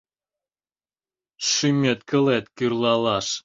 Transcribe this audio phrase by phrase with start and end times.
[1.49, 3.27] Шӱмет-кылет кӱрлалаш;